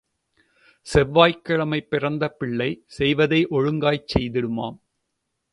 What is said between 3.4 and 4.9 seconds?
ஒழுங்காய்ச் செய்திடுமாம்.